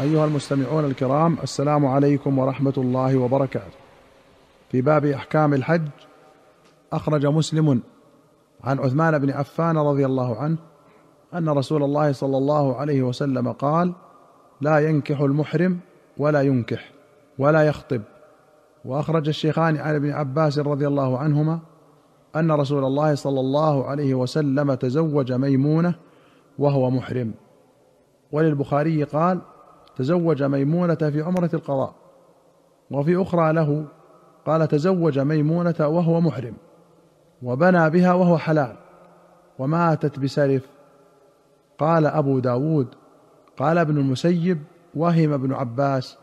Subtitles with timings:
[0.00, 3.76] أيها المستمعون الكرام السلام عليكم ورحمة الله وبركاته.
[4.70, 5.88] في باب أحكام الحج
[6.92, 7.82] أخرج مسلم
[8.64, 10.56] عن عثمان بن عفان رضي الله عنه
[11.34, 13.92] أن رسول الله صلى الله عليه وسلم قال:
[14.60, 15.78] لا ينكح المحرم
[16.18, 16.92] ولا ينكح
[17.38, 18.02] ولا يخطب.
[18.84, 21.58] وأخرج الشيخان عن ابن عباس رضي الله عنهما
[22.36, 25.94] أن رسول الله صلى الله عليه وسلم تزوج ميمونة
[26.58, 27.34] وهو محرم.
[28.32, 29.40] وللبخاري قال:
[29.96, 31.94] تزوج ميمونة في عمرة القضاء
[32.90, 33.86] وفي أخرى له
[34.46, 36.54] قال تزوج ميمونة وهو محرم
[37.42, 38.76] وبنى بها وهو حلال
[39.58, 40.66] وماتت بسرف.
[41.78, 42.88] قال أبو داود
[43.56, 44.58] قال ابن المسيب
[44.94, 46.18] وهم ابن عباس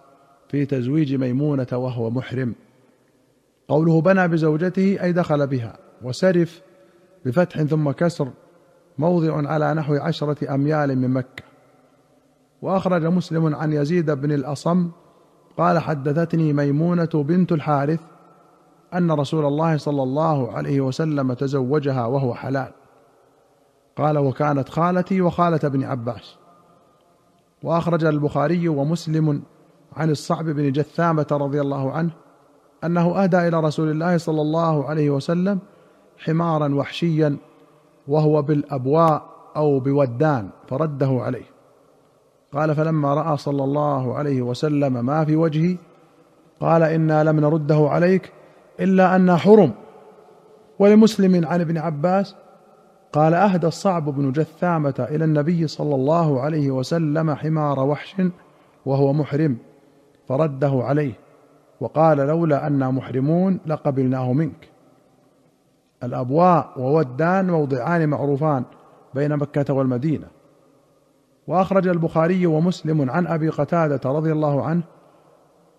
[0.49, 2.55] في تزويج ميمونة وهو محرم.
[3.67, 6.61] قوله بنى بزوجته أي دخل بها وسرف
[7.25, 8.27] بفتح ثم كسر
[8.97, 11.52] موضع على نحو عشرة أميال من مكة.
[12.63, 14.89] وأخرج مسلم عن يزيد بن الأصم
[15.57, 17.99] قال حدثتني ميمونة بنت الحارث
[18.93, 22.71] أن رسول الله صلى الله عليه وسلم تزوجها وهو حلال.
[23.97, 26.37] قال وكانت خالتي وخالة ابن عباس.
[27.63, 29.41] وأخرج البخاري ومسلم
[29.93, 32.11] عن الصعب بن جثامة رضي الله عنه
[32.83, 35.59] أنه أهدى إلى رسول الله صلى الله عليه وسلم
[36.17, 37.37] حمارا وحشيا
[38.07, 41.52] وهو بالأبواء أو بودان فرده عليه.
[42.53, 45.77] قال فلما رأى صلى الله عليه وسلم ما في وجهي
[46.59, 48.31] قال إنا لم نرده عليك
[48.79, 49.71] إلا أنا حرم.
[50.79, 52.35] ولمسلم عن ابن عباس
[53.13, 58.15] قال أهدى الصعب بن جثامة إلى النبي صلى الله عليه وسلم حمار وحش
[58.85, 59.57] وهو محرم
[60.27, 61.13] فرده عليه
[61.79, 64.69] وقال لولا أنا محرمون لقبلناه منك.
[66.03, 68.63] الأبواء وودان موضعان معروفان
[69.13, 70.27] بين مكة والمدينة.
[71.47, 74.83] وأخرج البخاري ومسلم عن أبي قتادة رضي الله عنه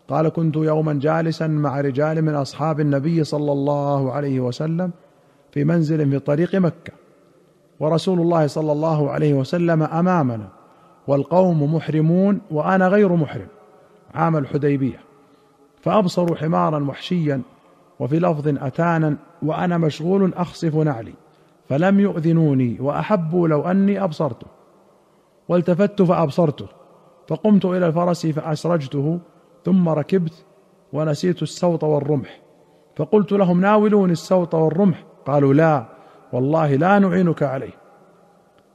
[0.08, 4.90] قال كنت يوما جالسا مع رجال من أصحاب النبي صلى الله عليه وسلم
[5.52, 6.92] في منزل في طريق مكة
[7.80, 10.48] ورسول الله صلى الله عليه وسلم أمامنا
[11.06, 13.48] والقوم محرمون وأنا غير محرم
[14.14, 15.00] عام الحديبية
[15.82, 17.42] فابصروا حمارا وحشيا
[18.00, 21.14] وفي لفظ اتانا وأنا مشغول أخصف نعلي
[21.68, 24.46] فلم يؤذنوني وأحبوا لو أني أبصرته
[25.48, 26.66] والتفت فابصرته
[27.28, 29.20] فقمت إلى الفرس فأسرجته
[29.64, 30.44] ثم ركبت
[30.92, 32.40] ونسيت السوط والرمح
[32.96, 35.84] فقلت لهم ناولوني السوط والرمح قالوا لا
[36.32, 37.74] والله لا نعينك عليه.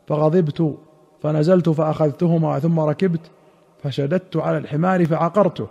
[0.08, 0.78] فغضبت
[1.22, 3.32] فنزلت فأخذتهما ثم ركبت
[3.84, 5.68] فشددت على الحمار فعقرته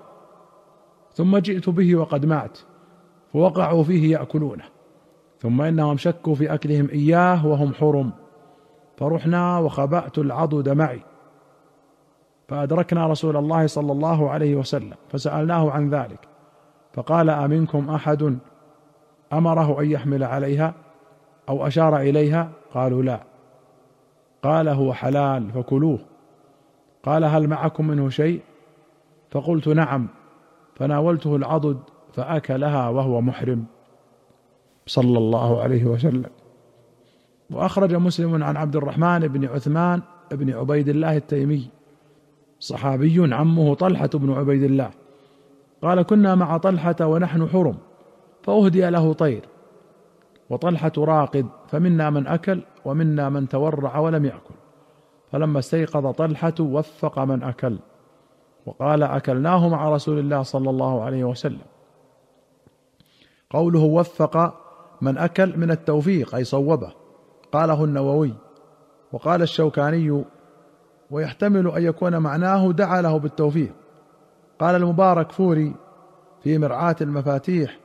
[1.15, 2.59] ثم جئت به وقد مات
[3.33, 4.65] فوقعوا فيه يأكلونه
[5.39, 8.11] ثم إنهم شكوا في أكلهم إياه وهم حرم.
[8.99, 11.01] فرحنا وخبأت العضد معي
[12.49, 16.29] فأدركنا رسول الله صلى الله عليه وسلم فسألناه عن ذلك.
[16.93, 18.39] فقال أمنكم أحد
[19.33, 20.75] أمره أن يحمل عليها
[21.49, 23.21] أو أشار إليها؟ قالوا لا
[24.43, 25.99] قال هو حلال فكلوه
[27.03, 28.41] قال هل معكم منه شيء؟
[29.31, 30.09] فقلت نعم
[30.75, 31.79] فناولته العضد
[32.13, 33.65] فأكلها وهو محرم.
[34.87, 36.31] صلى الله عليه وسلم.
[37.51, 41.69] وأخرج مسلم عن عبد الرحمن بن عثمان بن عبيد الله التيمي
[42.61, 44.91] صحابي عمه طلحة بن عبيد الله.
[45.83, 47.75] قال كنا مع طلحة ونحن حرم
[48.43, 49.45] فأهدي له طير.
[50.51, 54.55] وطلحة راقد فمنا من أكل ومنا من تورع ولم يأكل.
[55.33, 57.79] فلما استيقظ طلحة وفق من أكل.
[58.67, 61.67] وقال أكلناه مع رسول الله صلى الله عليه وسلم.
[63.51, 64.55] قوله وفق
[65.01, 66.93] من أكل من التوفيق أي صوبه.
[67.53, 68.35] قاله النووي
[69.13, 70.25] وقال الشوكاني
[71.11, 73.73] ويحتمل أن يكون معناه دعا له بالتوفيق.
[74.59, 75.75] قال المبارك فوري
[76.43, 77.79] في مرعاة المفاتيح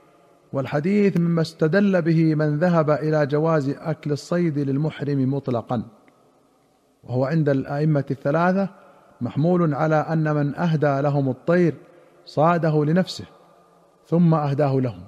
[0.54, 5.84] والحديث مما استدل به من ذهب إلى جواز أكل الصيد للمحرم مطلقا.
[7.04, 8.70] وهو عند الأئمة الثلاثة
[9.22, 11.76] محمول على أن من أهدى لهم الطير
[12.26, 13.26] صاده لنفسه
[14.08, 15.04] ثم أهداه لهم.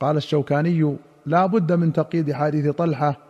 [0.00, 0.96] قال الشوكاني
[1.26, 3.23] لا بد من تقييد حديث طلحة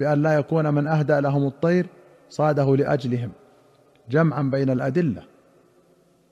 [0.00, 1.86] بأن لا يكون من أهدى لهم الطير
[2.28, 3.30] صاده لأجلهم
[4.10, 5.22] جمعا بين الأدلة.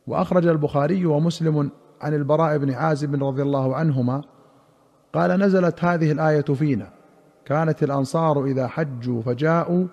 [0.06, 1.70] وأخرج البخاري ومسلم
[2.00, 4.22] عن البراء بن عازب رضي الله عنهما
[5.12, 6.90] قال نزلت هذه الآية فينا.
[7.44, 9.86] كانت الأنصار إذا حجوا فجاءوا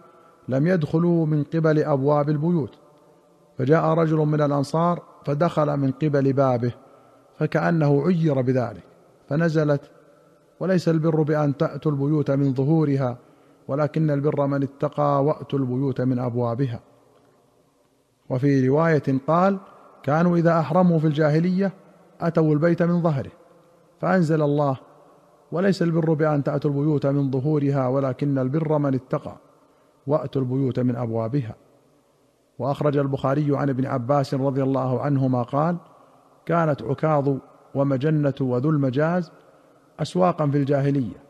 [0.48, 2.78] لم يدخلوا من قبل أبواب البيوت.
[3.58, 6.74] فجاء رجل من الأنصار فدخل من قبل بابه
[7.40, 8.84] فكأنه عير بذلك.
[9.30, 9.82] فنزلت
[10.60, 13.18] وليس البر بأن تأتوا البيوت من ظهورها
[13.68, 16.80] ولكن البر من اتقى وأتوا البيوت من أبوابها.
[18.30, 19.60] وفي رواية قال
[20.04, 21.74] كانوا إذا أحرموا في الجاهلية
[22.22, 23.32] أتوا البيت من ظهره
[24.02, 24.78] فأنزل الله
[25.52, 29.36] وليس البر بأن تأتوا البيوت من ظهورها ولكن البر من اتقى
[30.08, 31.56] وأتوا البيوت من أبوابها.
[32.60, 35.78] وأخرج البخاري عن ابن عباس رضي الله عنهما قال
[36.46, 37.38] كانت عكاظ
[37.76, 39.32] ومجنة وذو المجاز
[40.00, 41.24] اسواقا في الجاهلية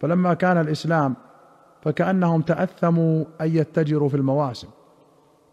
[0.00, 1.16] فلما كان الإسلام
[1.88, 4.68] فكأنهم تأثموا ان يتجروا في المواسم.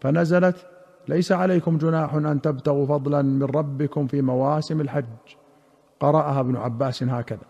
[0.00, 0.66] فنزلت
[1.08, 5.04] ليس عليكم جناح أن تبتغوا فضلا من ربكم في مواسم الحج.
[6.00, 7.46] قرأها ابن عباس هكذا.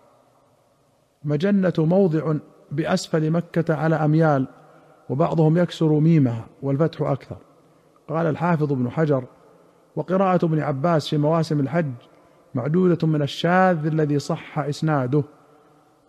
[1.24, 2.34] مجنة موضع
[2.72, 4.46] بأسفل مكة على أميال
[5.10, 7.36] وبعضهم يكسر ميمها والفتح أكثر.
[8.08, 9.24] قال الحافظ ابن حجر
[9.96, 11.92] وقراءة ابن عباس في مواسم الحج
[12.54, 15.22] معدودة من الشاذ الذي صح إسناده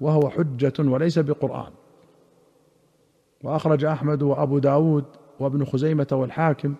[0.01, 1.71] وهو حجة وليس بقرآن.
[3.44, 5.06] وأخرج أحمد وأبو داود
[5.39, 6.75] وابن خزيمة والحاكم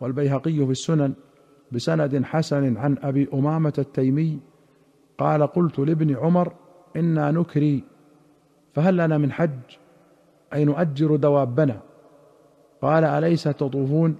[0.00, 1.14] والبيهقي في السنن
[1.72, 4.40] بسند حسن عن أبي أمامة التيمي
[5.18, 6.52] قال قلت لابن عمر
[6.96, 7.84] إنا نكري
[8.74, 9.50] فهل لنا من حج؟
[10.54, 11.80] أي نؤجر دوابنا؟
[12.82, 14.16] قال أليس تطوفون؟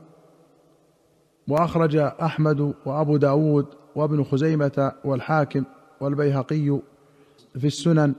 [1.48, 5.64] وأخرج أحمد وأبو داود وابن خزيمة والحاكم
[6.00, 6.78] والبيهقي
[7.58, 8.14] في السنن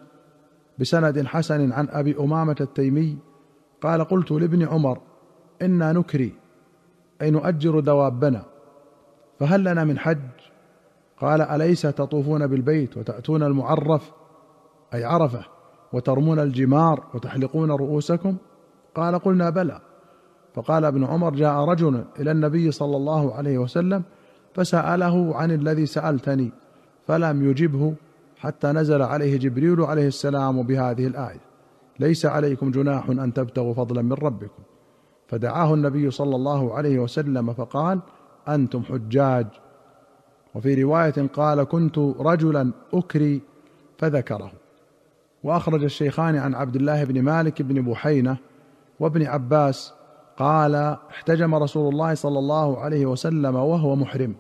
[0.80, 3.18] بسند حسن عن أبي أمامة التيمي
[3.82, 5.00] قال قلت لابن عمر
[5.62, 6.34] إنا نكري
[7.22, 8.44] أي نؤجر دوابنا
[9.40, 10.18] فهل لنا من حج؟
[11.22, 14.12] قال أليس تطوفون بالبيت وتأتون المعرف؟
[14.94, 15.46] أي عرفة
[15.94, 18.38] وترمون الجمار وتحلقون رؤوسكم؟
[18.96, 19.82] قال قلنا بلى.
[20.56, 24.04] فقال ابن عمر جاء رجل إلى النبي صلى الله عليه وسلم
[24.54, 26.52] فسأله عن الذي سألتني
[27.08, 27.94] فلم يجبه
[28.38, 31.47] حتى نزل عليه جبريل عليه السلام بهذه الآية.
[32.00, 34.64] ليس عليكم جناح أن تبتغوا فضلا من ربكم.
[35.28, 38.00] فدعاه النبي صلى الله عليه وسلم فقال
[38.48, 39.48] أنتم حجاج.
[40.56, 43.42] وفي رواية قال كنت رجلا أكري
[43.98, 44.52] فذكره.
[45.44, 48.38] وأخرج الشيخان عن عبد الله بن مالك بن بحينة
[49.00, 49.94] وابن عباس
[50.38, 50.76] قال
[51.10, 54.36] احتجم رسول الله صلى الله عليه وسلم وهو محرم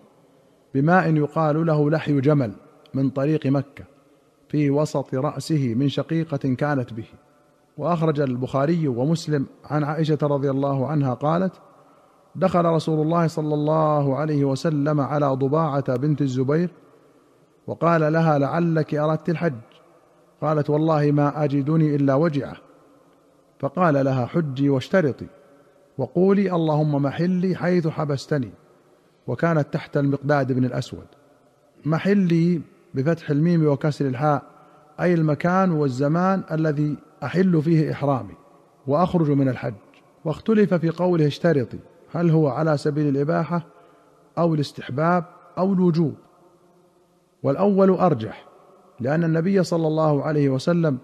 [0.73, 2.51] بماء يقال له لحي جمل
[2.93, 3.83] من طريق مكة
[4.49, 7.07] في وسط رأسه من شقيقة كانت به.
[7.77, 11.53] وأخرج البخاري ومسلم عن عائشة رضي الله عنها قالت
[12.35, 16.69] دخل رسول الله صلى الله عليه وسلم على ضباعة بنت الزبير
[17.67, 19.53] وقال لها لعلك أردت الحج.
[20.41, 22.55] قالت والله ما أجدني إلا وجعة.
[23.59, 25.27] فقال لها حجي واشترطي
[25.97, 28.51] وقولي اللهم محلي حيث حبستني.
[29.27, 31.05] وكانت تحت المقداد بن الأسود.
[31.85, 32.61] محلي
[32.93, 34.43] بفتح الميم وكسر الحاء
[35.01, 38.33] أي المكان والزمان الذي أحل فيه إحرامي
[38.87, 39.73] وأخرج من الحج.
[40.25, 41.79] واختلف في قوله اشترطي
[42.11, 43.61] هل هو على سبيل الإباحة
[44.37, 45.25] أو الاستحباب
[45.57, 46.13] أو الوجوب؟
[47.43, 48.45] والأول أرجح
[48.99, 50.97] لأن النبي صلى الله عليه وسلم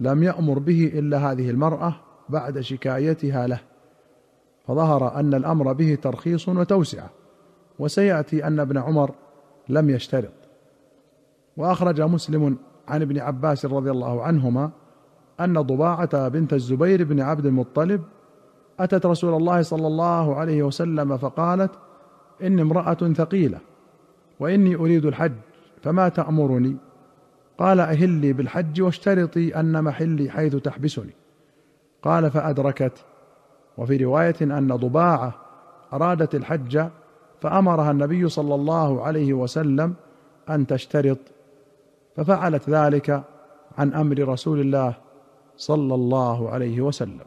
[0.00, 1.96] لم يأمر به إلا هذه المرأة
[2.28, 3.60] بعد شكايتها له.
[4.66, 7.10] فظهر أن الأمر به ترخيص وتوسعة
[7.78, 9.14] وسيأتي أن ابن عمر
[9.68, 10.32] لم يشترط.
[11.56, 12.56] وأخرج مسلم
[12.88, 14.70] عن ابن عباس رضي الله عنهما
[15.40, 18.02] أن ضباعة بنت الزبير بن عبد المطلب
[18.80, 21.70] أتت رسول الله صلى الله عليه وسلم فقالت
[22.42, 23.58] إني امرأة ثقيلة
[24.40, 25.32] وإني أريد الحج
[25.82, 26.76] فما تأمرني؟
[27.58, 31.14] قال أهلي بالحج واشترطي أن محلي حيث تحبسني.
[32.02, 33.04] قال فأدركت.
[33.78, 35.34] وفي رواية أن ضباعة
[35.92, 36.86] أرادت الحج
[37.40, 39.94] فأمرها النبي صلى الله عليه وسلم
[40.50, 41.18] أن تشترط.
[42.16, 43.22] ففعلت ذلك
[43.78, 44.94] عن أمر رسول الله
[45.56, 47.26] صلى الله عليه وسلم.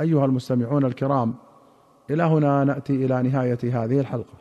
[0.00, 1.34] أيها المستمعون الكرام
[2.10, 4.34] إلى هنا نأتي إلى نهاية هذه الحلقة.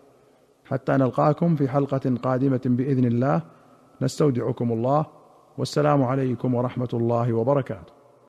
[0.65, 3.41] حتى نلقاكم في حلقة قادمة بإذن الله
[4.01, 5.05] نستودعكم الله
[5.57, 8.02] والسلام عليكم ورحمة الله وبركاته.